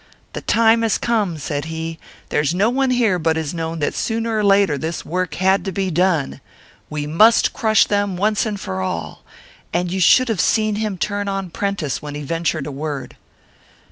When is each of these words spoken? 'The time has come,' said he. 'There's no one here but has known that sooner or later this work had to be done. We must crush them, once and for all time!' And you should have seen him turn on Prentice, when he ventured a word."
'The 0.33 0.41
time 0.41 0.81
has 0.81 0.97
come,' 0.97 1.37
said 1.37 1.65
he. 1.65 1.99
'There's 2.29 2.55
no 2.55 2.71
one 2.71 2.89
here 2.89 3.19
but 3.19 3.35
has 3.35 3.53
known 3.53 3.77
that 3.77 3.93
sooner 3.93 4.35
or 4.39 4.43
later 4.43 4.75
this 4.75 5.05
work 5.05 5.35
had 5.35 5.63
to 5.63 5.71
be 5.71 5.91
done. 5.91 6.41
We 6.89 7.05
must 7.05 7.53
crush 7.53 7.85
them, 7.85 8.17
once 8.17 8.47
and 8.47 8.59
for 8.59 8.81
all 8.81 9.17
time!' 9.17 9.25
And 9.81 9.91
you 9.91 9.99
should 9.99 10.29
have 10.29 10.41
seen 10.41 10.77
him 10.77 10.97
turn 10.97 11.27
on 11.27 11.51
Prentice, 11.51 12.01
when 12.01 12.15
he 12.15 12.23
ventured 12.23 12.65
a 12.65 12.71
word." 12.71 13.15